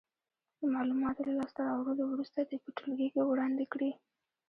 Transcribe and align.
د 0.59 0.61
معلوماتو 0.73 1.25
له 1.27 1.33
لاس 1.39 1.51
ته 1.55 1.61
راوړلو 1.69 2.03
وروسته 2.09 2.39
دې 2.49 2.57
په 2.63 2.69
ټولګي 2.77 3.07
کې 3.13 3.21
وړاندې 3.25 3.65
کړې. 3.73 3.91